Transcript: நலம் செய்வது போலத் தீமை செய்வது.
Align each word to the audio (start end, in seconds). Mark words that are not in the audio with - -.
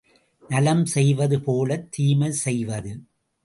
நலம் 0.43 0.85
செய்வது 0.85 1.39
போலத் 1.41 1.87
தீமை 1.91 2.31
செய்வது. 2.43 2.93